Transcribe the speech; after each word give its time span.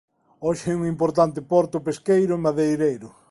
Hoxe 0.45 0.67
é 0.71 0.77
un 0.79 0.83
importante 0.93 1.39
porto 1.51 1.85
pesqueiro 1.87 2.33
e 2.35 2.41
madeireiro. 2.45 3.09